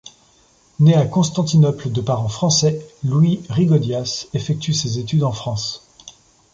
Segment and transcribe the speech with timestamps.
[0.79, 5.85] Né à Constantinople de parents français, Louis Rigaudias effectue ses études en France.